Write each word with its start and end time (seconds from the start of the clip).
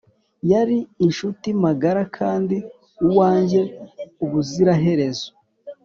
yari 0.51 0.77
inshuti 1.05 1.47
magara 1.63 2.01
kandi 2.17 2.55
uwanjye 3.05 3.61
ubuziraherezo. 4.23 5.27